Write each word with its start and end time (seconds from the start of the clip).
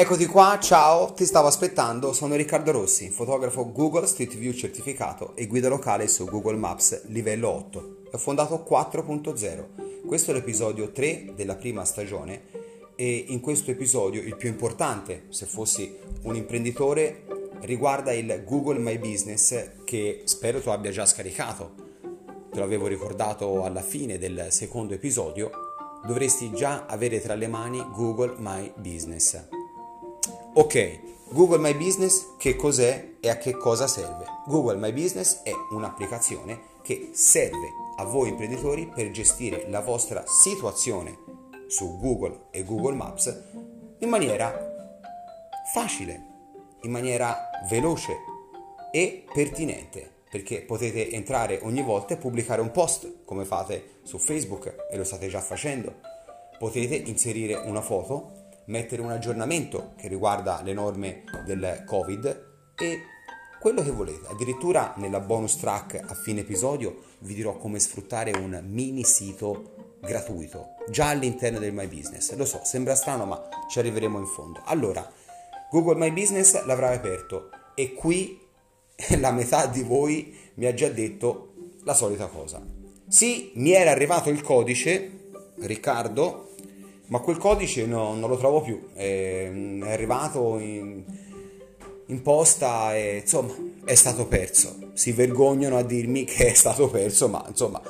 Eccoti 0.00 0.24
qua, 0.24 0.58
ciao, 0.58 1.12
ti 1.12 1.26
stavo 1.26 1.46
aspettando, 1.46 2.14
sono 2.14 2.34
Riccardo 2.34 2.70
Rossi, 2.70 3.10
fotografo 3.10 3.70
Google 3.70 4.06
Street 4.06 4.34
View 4.34 4.54
certificato 4.54 5.36
e 5.36 5.46
guida 5.46 5.68
locale 5.68 6.08
su 6.08 6.24
Google 6.24 6.56
Maps 6.56 7.04
livello 7.08 7.50
8. 7.50 7.96
Ho 8.10 8.16
fondato 8.16 8.64
4.0. 8.66 10.06
Questo 10.06 10.30
è 10.30 10.34
l'episodio 10.34 10.90
3 10.90 11.34
della 11.36 11.54
prima 11.54 11.84
stagione 11.84 12.44
e 12.96 13.26
in 13.28 13.40
questo 13.40 13.72
episodio 13.72 14.22
il 14.22 14.36
più 14.36 14.48
importante, 14.48 15.24
se 15.28 15.44
fossi 15.44 15.94
un 16.22 16.34
imprenditore, 16.34 17.24
riguarda 17.60 18.14
il 18.14 18.42
Google 18.46 18.78
My 18.78 18.96
Business 18.96 19.84
che 19.84 20.22
spero 20.24 20.62
tu 20.62 20.70
abbia 20.70 20.90
già 20.90 21.04
scaricato. 21.04 21.74
Te 22.50 22.58
l'avevo 22.58 22.86
ricordato 22.86 23.64
alla 23.64 23.82
fine 23.82 24.16
del 24.16 24.46
secondo 24.48 24.94
episodio, 24.94 25.50
dovresti 26.06 26.52
già 26.54 26.86
avere 26.86 27.20
tra 27.20 27.34
le 27.34 27.48
mani 27.48 27.84
Google 27.92 28.36
My 28.38 28.72
Business. 28.78 29.59
Ok, 30.52 31.28
Google 31.28 31.58
My 31.58 31.76
Business 31.76 32.34
che 32.36 32.56
cos'è 32.56 33.18
e 33.20 33.28
a 33.28 33.36
che 33.36 33.52
cosa 33.52 33.86
serve? 33.86 34.24
Google 34.46 34.78
My 34.78 34.92
Business 34.92 35.42
è 35.44 35.52
un'applicazione 35.70 36.78
che 36.82 37.10
serve 37.12 37.68
a 37.96 38.04
voi 38.04 38.30
imprenditori 38.30 38.88
per 38.92 39.12
gestire 39.12 39.66
la 39.68 39.78
vostra 39.78 40.24
situazione 40.26 41.16
su 41.68 41.96
Google 42.00 42.46
e 42.50 42.64
Google 42.64 42.96
Maps 42.96 43.42
in 44.00 44.08
maniera 44.08 44.52
facile, 45.72 46.26
in 46.82 46.90
maniera 46.90 47.48
veloce 47.68 48.16
e 48.90 49.24
pertinente 49.32 50.10
perché 50.28 50.62
potete 50.62 51.12
entrare 51.12 51.60
ogni 51.62 51.82
volta 51.82 52.14
e 52.14 52.16
pubblicare 52.16 52.60
un 52.60 52.72
post 52.72 53.22
come 53.24 53.44
fate 53.44 54.00
su 54.02 54.18
Facebook 54.18 54.88
e 54.90 54.96
lo 54.96 55.04
state 55.04 55.28
già 55.28 55.40
facendo. 55.40 55.94
Potete 56.58 56.96
inserire 56.96 57.54
una 57.54 57.80
foto 57.80 58.39
mettere 58.70 59.02
un 59.02 59.10
aggiornamento 59.10 59.94
che 59.96 60.08
riguarda 60.08 60.60
le 60.62 60.72
norme 60.72 61.24
del 61.44 61.82
Covid 61.84 62.48
e 62.76 63.00
quello 63.60 63.82
che 63.82 63.90
volete. 63.90 64.28
Addirittura 64.28 64.94
nella 64.96 65.20
bonus 65.20 65.56
track 65.56 66.00
a 66.06 66.14
fine 66.14 66.40
episodio 66.40 67.02
vi 67.20 67.34
dirò 67.34 67.56
come 67.58 67.80
sfruttare 67.80 68.30
un 68.30 68.62
mini 68.66 69.04
sito 69.04 69.96
gratuito 70.00 70.76
già 70.88 71.08
all'interno 71.08 71.58
del 71.58 71.74
My 71.74 71.88
Business. 71.88 72.32
Lo 72.36 72.44
so, 72.44 72.60
sembra 72.64 72.94
strano, 72.94 73.26
ma 73.26 73.48
ci 73.68 73.80
arriveremo 73.80 74.18
in 74.18 74.26
fondo. 74.26 74.62
Allora, 74.64 75.06
Google 75.70 75.96
My 75.96 76.12
Business 76.12 76.64
l'avrà 76.64 76.92
aperto 76.92 77.50
e 77.74 77.92
qui 77.92 78.40
la 79.18 79.32
metà 79.32 79.66
di 79.66 79.82
voi 79.82 80.34
mi 80.54 80.66
ha 80.66 80.74
già 80.74 80.88
detto 80.88 81.54
la 81.82 81.94
solita 81.94 82.26
cosa. 82.26 82.64
Sì, 83.08 83.50
mi 83.56 83.72
era 83.72 83.90
arrivato 83.90 84.30
il 84.30 84.40
codice, 84.42 85.18
Riccardo, 85.58 86.49
ma 87.10 87.18
quel 87.18 87.38
codice 87.38 87.86
no, 87.86 88.14
non 88.14 88.30
lo 88.30 88.36
trovo 88.36 88.60
più, 88.60 88.92
è, 88.94 89.50
è 89.50 89.90
arrivato 89.90 90.58
in, 90.58 91.02
in, 92.06 92.22
posta 92.22 92.96
e 92.96 93.18
insomma 93.22 93.52
è 93.84 93.94
stato 93.94 94.26
perso. 94.26 94.76
Si 94.92 95.10
vergognano 95.10 95.76
a 95.76 95.82
dirmi 95.82 96.24
che 96.24 96.46
è 96.46 96.54
stato 96.54 96.88
perso, 96.88 97.28
ma 97.28 97.44
insomma 97.48 97.82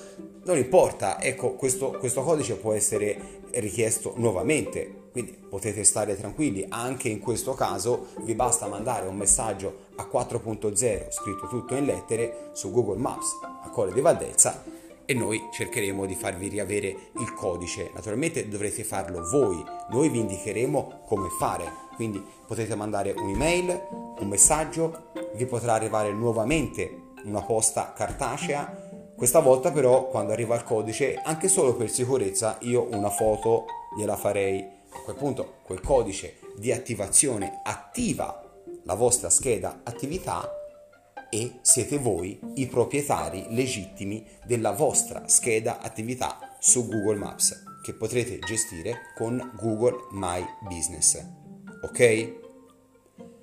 non 0.44 0.56
importa, 0.56 1.20
ecco 1.20 1.52
questo, 1.52 1.91
questo 1.98 2.22
codice 2.22 2.54
può 2.54 2.72
essere 2.72 3.42
richiesto 3.52 4.14
nuovamente, 4.16 5.08
quindi 5.12 5.32
potete 5.32 5.84
stare 5.84 6.16
tranquilli, 6.16 6.64
anche 6.70 7.10
in 7.10 7.18
questo 7.18 7.52
caso 7.52 8.06
vi 8.20 8.34
basta 8.34 8.68
mandare 8.68 9.06
un 9.06 9.16
messaggio 9.16 9.88
a 9.96 10.08
4.0 10.10 11.10
scritto 11.10 11.46
tutto 11.46 11.74
in 11.74 11.84
lettere 11.84 12.50
su 12.52 12.70
Google 12.72 12.98
Maps 12.98 13.38
a 13.64 13.68
Colle 13.68 13.92
di 13.92 14.00
Valdelsa 14.00 14.80
e 15.11 15.14
noi 15.14 15.48
cercheremo 15.50 16.06
di 16.06 16.14
farvi 16.14 16.47
riavere 16.47 17.11
il 17.19 17.34
codice. 17.34 17.91
Naturalmente 17.92 18.48
dovrete 18.48 18.84
farlo 18.84 19.28
voi, 19.28 19.61
noi 19.91 20.08
vi 20.08 20.20
indicheremo 20.20 21.00
come 21.05 21.27
fare, 21.36 21.64
quindi 21.97 22.25
potete 22.47 22.77
mandare 22.77 23.11
un'email, 23.16 23.88
un 24.20 24.28
messaggio, 24.28 25.11
vi 25.34 25.47
potrà 25.47 25.75
arrivare 25.75 26.12
nuovamente 26.12 27.09
una 27.25 27.43
posta 27.43 27.93
cartacea. 27.93 29.12
Questa 29.16 29.41
volta 29.41 29.72
però 29.72 30.06
quando 30.06 30.31
arriva 30.31 30.54
il 30.54 30.62
codice, 30.62 31.16
anche 31.16 31.48
solo 31.48 31.75
per 31.75 31.91
sicurezza, 31.91 32.59
io 32.60 32.87
una 32.92 33.10
foto 33.10 33.65
gliela 33.97 34.15
farei. 34.15 34.65
A 34.92 35.00
quel 35.03 35.16
punto 35.16 35.54
quel 35.65 35.81
codice 35.81 36.37
di 36.56 36.71
attivazione 36.71 37.62
attiva 37.65 38.48
la 38.84 38.94
vostra 38.94 39.28
scheda 39.28 39.81
attività 39.82 40.59
e 41.30 41.60
siete 41.62 41.98
voi 41.98 42.38
i 42.54 42.66
proprietari 42.66 43.46
legittimi 43.50 44.26
della 44.44 44.72
vostra 44.72 45.28
scheda 45.28 45.80
attività 45.80 46.56
su 46.58 46.86
Google 46.86 47.16
Maps 47.18 47.64
che 47.82 47.94
potrete 47.94 48.38
gestire 48.41 49.12
con 49.16 49.52
Google 49.56 50.08
My 50.12 50.44
Business. 50.68 51.24
Ok? 51.82 52.34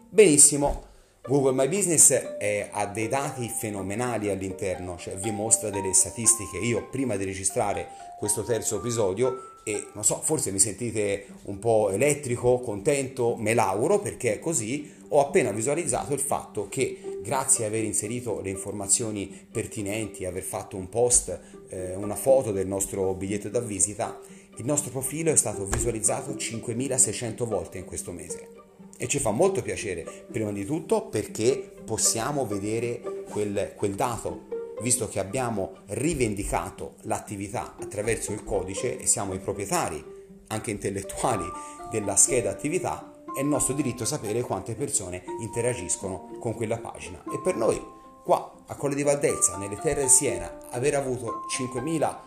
Benissimo. 0.09 0.86
Google 1.27 1.51
My 1.51 1.67
Business 1.67 2.13
è, 2.13 2.69
ha 2.71 2.85
dei 2.85 3.09
dati 3.09 3.49
fenomenali 3.49 4.29
all'interno, 4.29 4.95
cioè 4.97 5.17
vi 5.17 5.31
mostra 5.31 5.69
delle 5.69 5.91
statistiche. 5.91 6.57
Io 6.57 6.87
prima 6.87 7.17
di 7.17 7.25
registrare 7.25 7.89
questo 8.17 8.43
terzo 8.43 8.77
episodio 8.77 9.57
e 9.65 9.87
non 9.93 10.05
so, 10.05 10.21
forse 10.23 10.51
mi 10.51 10.59
sentite 10.59 11.25
un 11.43 11.59
po' 11.59 11.89
elettrico, 11.89 12.61
contento, 12.61 13.35
me 13.35 13.53
l'auguro 13.53 13.99
perché 13.99 14.35
è 14.35 14.39
così, 14.39 14.89
ho 15.09 15.19
appena 15.19 15.51
visualizzato 15.51 16.13
il 16.13 16.21
fatto 16.21 16.69
che 16.69 17.19
grazie 17.21 17.65
a 17.65 17.67
aver 17.67 17.83
inserito 17.83 18.39
le 18.39 18.49
informazioni 18.49 19.27
pertinenti, 19.51 20.23
aver 20.23 20.43
fatto 20.43 20.77
un 20.77 20.87
post, 20.87 21.37
eh, 21.67 21.93
una 21.95 22.15
foto 22.15 22.53
del 22.53 22.67
nostro 22.67 23.13
biglietto 23.15 23.49
da 23.49 23.59
visita, 23.59 24.17
il 24.55 24.65
nostro 24.65 24.91
profilo 24.91 25.31
è 25.31 25.35
stato 25.35 25.65
visualizzato 25.65 26.37
5600 26.37 27.45
volte 27.45 27.79
in 27.79 27.83
questo 27.83 28.13
mese. 28.13 28.66
E 28.97 29.07
ci 29.07 29.19
fa 29.19 29.31
molto 29.31 29.61
piacere, 29.61 30.25
prima 30.31 30.51
di 30.51 30.65
tutto 30.65 31.07
perché 31.07 31.71
possiamo 31.85 32.47
vedere 32.47 33.23
quel, 33.29 33.73
quel 33.75 33.93
dato, 33.93 34.75
visto 34.81 35.07
che 35.07 35.19
abbiamo 35.19 35.75
rivendicato 35.87 36.95
l'attività 37.01 37.75
attraverso 37.79 38.31
il 38.31 38.43
codice 38.43 38.97
e 38.97 39.05
siamo 39.05 39.33
i 39.33 39.39
proprietari, 39.39 40.03
anche 40.47 40.71
intellettuali, 40.71 41.45
della 41.91 42.15
scheda 42.15 42.49
attività, 42.49 43.13
è 43.37 43.43
nostro 43.43 43.75
diritto 43.75 44.03
sapere 44.03 44.41
quante 44.41 44.73
persone 44.73 45.23
interagiscono 45.41 46.37
con 46.39 46.55
quella 46.55 46.79
pagina. 46.79 47.23
E 47.31 47.39
per 47.39 47.55
noi, 47.55 47.79
qua 48.23 48.63
a 48.65 48.75
Colle 48.75 48.95
di 48.95 49.03
Valdelsa, 49.03 49.57
nelle 49.57 49.77
terre 49.79 50.03
di 50.03 50.09
Siena, 50.09 50.69
aver 50.71 50.95
avuto 50.95 51.45
5.000 51.55 52.17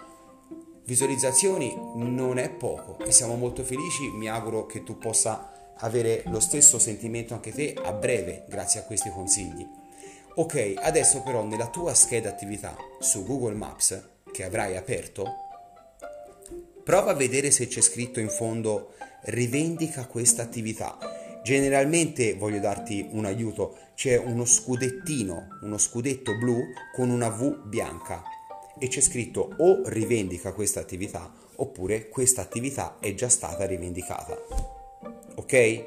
visualizzazioni 0.85 1.77
non 1.95 2.39
è 2.39 2.49
poco 2.51 2.99
e 3.05 3.11
siamo 3.11 3.37
molto 3.37 3.65
felici. 3.65 4.09
Mi 4.11 4.29
auguro 4.29 4.67
che 4.67 4.83
tu 4.83 4.99
possa 4.99 5.60
avere 5.81 6.23
lo 6.27 6.41
stesso 6.41 6.79
sentimento 6.79 7.35
anche 7.35 7.53
te 7.53 7.75
a 7.75 7.93
breve 7.93 8.45
grazie 8.49 8.81
a 8.81 8.85
questi 8.85 9.11
consigli. 9.11 9.67
Ok, 10.35 10.75
adesso 10.77 11.23
però 11.23 11.45
nella 11.45 11.69
tua 11.69 11.93
scheda 11.95 12.29
attività 12.29 12.77
su 12.99 13.25
Google 13.25 13.55
Maps 13.55 14.09
che 14.33 14.45
avrai 14.45 14.77
aperto, 14.77 15.27
prova 16.85 17.11
a 17.11 17.15
vedere 17.15 17.51
se 17.51 17.67
c'è 17.67 17.81
scritto 17.81 18.21
in 18.21 18.29
fondo 18.29 18.95
rivendica 19.25 20.07
questa 20.07 20.43
attività. 20.43 20.99
Generalmente 21.43 22.35
voglio 22.35 22.61
darti 22.61 23.09
un 23.11 23.25
aiuto, 23.25 23.77
c'è 23.95 24.17
uno 24.17 24.45
scudettino, 24.45 25.59
uno 25.63 25.79
scudetto 25.79 26.37
blu 26.37 26.59
con 26.95 27.11
una 27.11 27.29
V 27.29 27.67
bianca 27.67 28.23
e 28.79 28.89
c'è 28.89 29.01
scritto 29.01 29.55
o 29.59 29.83
rivendica 29.87 30.53
questa 30.53 30.81
attività 30.81 31.33
oppure 31.57 32.09
questa 32.09 32.43
attività 32.43 32.97
è 33.01 33.15
già 33.15 33.29
stata 33.29 33.67
rivendicata. 33.67 34.70
Ok? 35.41 35.85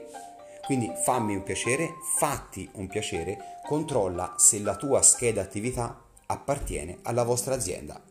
Quindi 0.65 0.91
fammi 1.03 1.35
un 1.35 1.43
piacere, 1.43 1.93
fatti 2.17 2.67
un 2.73 2.87
piacere, 2.87 3.59
controlla 3.63 4.33
se 4.37 4.59
la 4.59 4.75
tua 4.75 5.03
scheda 5.03 5.41
attività 5.41 6.01
appartiene 6.25 6.97
alla 7.03 7.23
vostra 7.23 7.53
azienda. 7.53 8.01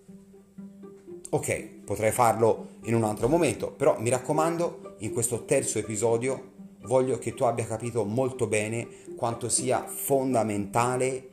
Ok, 1.31 1.65
potrei 1.85 2.13
farlo 2.13 2.69
in 2.85 2.95
un 2.95 3.03
altro 3.03 3.29
momento, 3.29 3.73
però 3.73 3.99
mi 3.99 4.09
raccomando, 4.09 4.97
in 4.99 5.13
questo 5.13 5.45
terzo 5.45 5.79
episodio 5.79 6.51
voglio 6.83 7.19
che 7.19 7.35
tu 7.35 7.43
abbia 7.43 7.67
capito 7.67 8.05
molto 8.05 8.47
bene 8.47 8.87
quanto 9.17 9.49
sia 9.49 9.85
fondamentale 9.85 11.29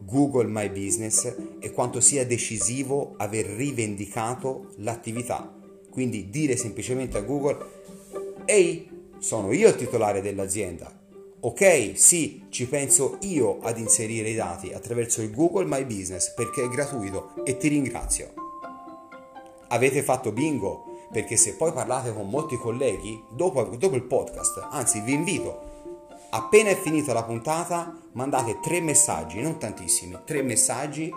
Google 0.00 0.48
My 0.48 0.68
Business 0.68 1.36
e 1.60 1.70
quanto 1.70 2.00
sia 2.00 2.26
decisivo 2.26 3.14
aver 3.18 3.46
rivendicato 3.46 4.72
l'attività. 4.78 5.52
Quindi 5.90 6.28
dire 6.28 6.56
semplicemente 6.56 7.18
a 7.18 7.20
Google, 7.20 7.58
ehi, 8.46 8.91
sono 9.22 9.52
io 9.52 9.68
il 9.68 9.76
titolare 9.76 10.20
dell'azienda. 10.20 10.92
Ok, 11.44 11.92
sì, 11.94 12.46
ci 12.50 12.66
penso 12.66 13.18
io 13.20 13.60
ad 13.62 13.78
inserire 13.78 14.28
i 14.28 14.34
dati 14.34 14.72
attraverso 14.72 15.22
il 15.22 15.32
Google 15.32 15.64
My 15.64 15.84
Business 15.84 16.34
perché 16.34 16.64
è 16.64 16.68
gratuito 16.68 17.34
e 17.44 17.56
ti 17.56 17.68
ringrazio. 17.68 18.32
Avete 19.68 20.02
fatto 20.02 20.32
bingo? 20.32 21.06
Perché 21.12 21.36
se 21.36 21.54
poi 21.54 21.72
parlate 21.72 22.12
con 22.12 22.28
molti 22.28 22.56
colleghi, 22.56 23.22
dopo, 23.30 23.62
dopo 23.62 23.94
il 23.94 24.02
podcast, 24.02 24.68
anzi 24.70 25.00
vi 25.00 25.12
invito, 25.12 25.70
appena 26.30 26.70
è 26.70 26.76
finita 26.76 27.12
la 27.12 27.22
puntata, 27.22 27.96
mandate 28.12 28.58
tre 28.60 28.80
messaggi, 28.80 29.40
non 29.40 29.56
tantissimi, 29.56 30.18
tre 30.24 30.42
messaggi 30.42 31.12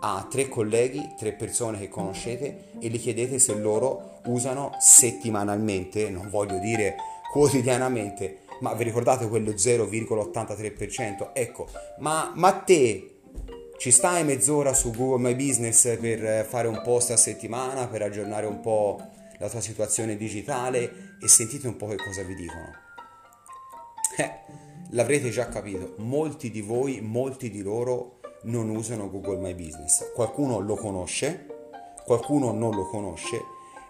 a 0.00 0.24
tre 0.30 0.48
colleghi, 0.48 1.14
tre 1.18 1.32
persone 1.32 1.78
che 1.78 1.88
conoscete 1.88 2.70
e 2.78 2.88
gli 2.88 3.00
chiedete 3.00 3.40
se 3.40 3.54
loro 3.54 4.20
usano 4.26 4.76
settimanalmente, 4.78 6.08
non 6.08 6.28
voglio 6.30 6.58
dire 6.58 6.96
quotidianamente 7.30 8.38
Ma 8.60 8.74
vi 8.74 8.84
ricordate 8.84 9.28
quello 9.28 9.52
0,83%? 9.52 11.30
Ecco, 11.32 11.68
ma, 11.98 12.32
ma 12.34 12.52
te 12.52 13.18
ci 13.78 13.92
stai 13.92 14.24
mezz'ora 14.24 14.74
su 14.74 14.90
Google 14.90 15.28
My 15.28 15.36
Business 15.36 15.96
per 15.98 16.44
fare 16.44 16.66
un 16.66 16.80
post 16.82 17.12
a 17.12 17.16
settimana, 17.16 17.86
per 17.86 18.02
aggiornare 18.02 18.46
un 18.46 18.60
po' 18.60 19.00
la 19.38 19.48
tua 19.48 19.60
situazione 19.60 20.16
digitale 20.16 21.16
e 21.22 21.28
sentite 21.28 21.68
un 21.68 21.76
po' 21.76 21.86
che 21.86 21.96
cosa 21.96 22.22
vi 22.22 22.34
dicono. 22.34 22.72
Eh, 24.16 24.30
l'avrete 24.90 25.30
già 25.30 25.48
capito, 25.48 25.94
molti 25.98 26.50
di 26.50 26.60
voi, 26.60 27.00
molti 27.00 27.50
di 27.50 27.62
loro 27.62 28.18
non 28.42 28.68
usano 28.68 29.08
Google 29.08 29.38
My 29.38 29.54
Business. 29.54 30.12
Qualcuno 30.12 30.58
lo 30.58 30.74
conosce, 30.74 31.46
qualcuno 32.04 32.52
non 32.52 32.74
lo 32.74 32.88
conosce, 32.88 33.40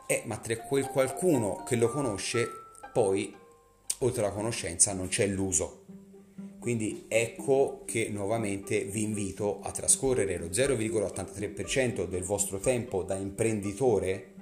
eh, 0.06 0.22
ma 0.26 0.36
tra 0.36 0.56
quel 0.58 0.88
qualcuno 0.88 1.62
che 1.66 1.76
lo 1.76 1.88
conosce, 1.88 2.46
poi 2.92 3.34
oltre 3.98 4.24
alla 4.24 4.32
conoscenza 4.32 4.92
non 4.92 5.08
c'è 5.08 5.26
l'uso. 5.26 5.84
Quindi 6.58 7.04
ecco 7.08 7.82
che 7.84 8.08
nuovamente 8.10 8.84
vi 8.84 9.02
invito 9.02 9.60
a 9.62 9.70
trascorrere 9.70 10.38
lo 10.38 10.46
0,83% 10.46 12.06
del 12.06 12.22
vostro 12.22 12.58
tempo 12.58 13.02
da 13.02 13.14
imprenditore 13.14 14.34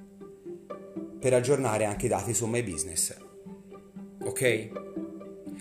per 1.18 1.34
aggiornare 1.34 1.84
anche 1.84 2.06
i 2.06 2.08
dati 2.08 2.34
su 2.34 2.46
My 2.46 2.62
Business. 2.62 3.16
Ok? 4.24 4.70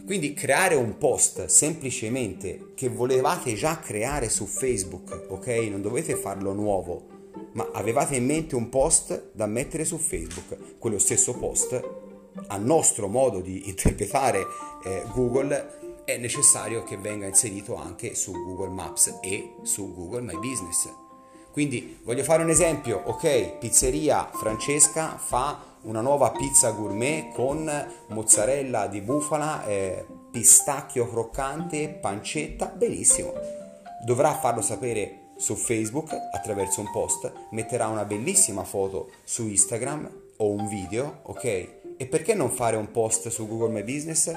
Quindi 0.06 0.34
creare 0.34 0.76
un 0.76 0.98
post 0.98 1.46
semplicemente 1.46 2.74
che 2.76 2.90
volevate 2.90 3.56
già 3.56 3.80
creare 3.80 4.30
su 4.30 4.46
Facebook, 4.46 5.26
ok? 5.30 5.48
Non 5.70 5.82
dovete 5.82 6.16
farlo 6.16 6.54
nuovo, 6.54 7.08
ma 7.54 7.70
avevate 7.74 8.16
in 8.16 8.26
mente 8.26 8.56
un 8.56 8.70
post 8.70 9.32
da 9.34 9.48
mettere 9.48 9.84
su 9.84 9.98
Facebook. 9.98 10.78
Quello 10.78 11.00
stesso 11.00 11.34
post, 11.34 12.05
a 12.48 12.58
nostro 12.58 13.08
modo 13.08 13.40
di 13.40 13.68
interpretare 13.68 14.46
eh, 14.84 15.04
Google, 15.14 16.04
è 16.06 16.18
necessario 16.18 16.84
che 16.84 16.98
venga 16.98 17.26
inserito 17.26 17.76
anche 17.76 18.14
su 18.16 18.32
Google 18.32 18.70
Maps 18.70 19.20
e 19.22 19.56
su 19.64 19.94
Google 19.94 20.22
My 20.22 20.38
Business. 20.38 20.90
Quindi 21.52 22.00
voglio 22.04 22.24
fare 22.24 22.44
un 22.44 22.50
esempio, 22.50 23.02
ok, 23.06 23.58
pizzeria 23.60 24.30
Francesca 24.34 25.18
fa 25.18 25.74
una 25.84 26.02
nuova 26.02 26.32
pizza 26.32 26.72
gourmet 26.72 27.34
con 27.34 27.72
mozzarella 28.10 28.88
di 28.88 29.02
bufala, 29.02 29.66
eh, 29.66 30.06
pistacchio 30.32 31.08
croccante, 31.10 31.88
pancetta, 31.90 32.66
benissimo. 32.68 33.34
Dovrà 34.04 34.34
farlo 34.34 34.62
sapere 34.62 35.30
su 35.38 35.56
Facebook 35.56 36.12
attraverso 36.34 36.82
un 36.82 36.92
post, 36.92 37.32
metterà 37.52 37.88
una 37.88 38.04
bellissima 38.04 38.64
foto 38.64 39.12
su 39.24 39.48
Instagram 39.48 40.12
o 40.38 40.50
un 40.50 40.68
video, 40.68 41.20
ok? 41.24 41.85
E 41.98 42.08
perché 42.08 42.34
non 42.34 42.52
fare 42.52 42.76
un 42.76 42.92
post 42.92 43.30
su 43.30 43.48
Google 43.48 43.70
My 43.70 43.84
Business? 43.84 44.32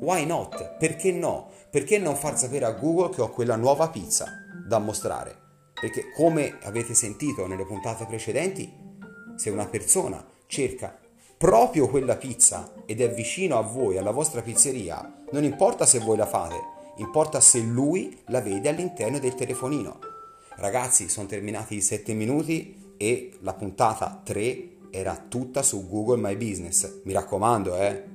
Why 0.00 0.26
not? 0.26 0.76
Perché 0.76 1.10
no? 1.10 1.48
Perché 1.70 1.98
non 1.98 2.16
far 2.16 2.38
sapere 2.38 2.66
a 2.66 2.72
Google 2.72 3.14
che 3.14 3.22
ho 3.22 3.30
quella 3.30 3.56
nuova 3.56 3.88
pizza 3.88 4.26
da 4.66 4.78
mostrare? 4.78 5.34
Perché 5.72 6.12
come 6.14 6.58
avete 6.62 6.92
sentito 6.92 7.46
nelle 7.46 7.64
puntate 7.64 8.04
precedenti, 8.04 8.70
se 9.36 9.48
una 9.48 9.66
persona 9.66 10.24
cerca 10.46 10.98
proprio 11.38 11.88
quella 11.88 12.16
pizza 12.16 12.72
ed 12.84 13.00
è 13.00 13.12
vicino 13.12 13.56
a 13.56 13.62
voi, 13.62 13.96
alla 13.96 14.10
vostra 14.10 14.42
pizzeria, 14.42 15.24
non 15.30 15.44
importa 15.44 15.86
se 15.86 15.98
voi 15.98 16.16
la 16.16 16.26
fate, 16.26 16.60
importa 16.98 17.40
se 17.40 17.58
lui 17.60 18.20
la 18.26 18.40
vede 18.40 18.68
all'interno 18.68 19.18
del 19.18 19.34
telefonino. 19.34 19.98
Ragazzi, 20.56 21.08
sono 21.08 21.26
terminati 21.26 21.76
i 21.76 21.80
7 21.80 22.12
minuti 22.12 22.94
e 22.98 23.32
la 23.40 23.54
puntata 23.54 24.20
3 24.22 24.71
era 24.92 25.16
tutta 25.28 25.62
su 25.62 25.88
Google 25.88 26.20
My 26.20 26.36
Business. 26.36 27.00
Mi 27.04 27.14
raccomando, 27.14 27.76
eh 27.76 28.11